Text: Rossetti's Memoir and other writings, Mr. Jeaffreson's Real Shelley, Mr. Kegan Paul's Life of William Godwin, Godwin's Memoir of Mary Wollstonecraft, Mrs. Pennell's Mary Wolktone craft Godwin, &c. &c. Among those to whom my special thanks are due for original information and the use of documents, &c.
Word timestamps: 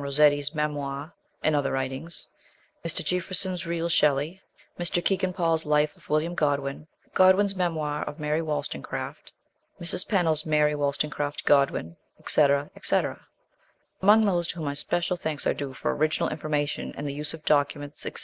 Rossetti's 0.00 0.54
Memoir 0.54 1.12
and 1.42 1.56
other 1.56 1.72
writings, 1.72 2.28
Mr. 2.84 3.04
Jeaffreson's 3.04 3.66
Real 3.66 3.88
Shelley, 3.88 4.40
Mr. 4.78 5.04
Kegan 5.04 5.32
Paul's 5.32 5.66
Life 5.66 5.96
of 5.96 6.08
William 6.08 6.36
Godwin, 6.36 6.86
Godwin's 7.14 7.56
Memoir 7.56 8.04
of 8.04 8.20
Mary 8.20 8.40
Wollstonecraft, 8.40 9.32
Mrs. 9.80 10.08
Pennell's 10.08 10.46
Mary 10.46 10.74
Wolktone 10.76 11.10
craft 11.10 11.44
Godwin, 11.44 11.96
&c. 12.24 12.46
&c. 12.80 13.02
Among 14.00 14.24
those 14.24 14.46
to 14.48 14.54
whom 14.56 14.66
my 14.66 14.74
special 14.74 15.16
thanks 15.16 15.46
are 15.48 15.54
due 15.54 15.74
for 15.74 15.96
original 15.96 16.28
information 16.28 16.94
and 16.96 17.04
the 17.06 17.12
use 17.12 17.34
of 17.34 17.44
documents, 17.44 18.02
&c. 18.02 18.12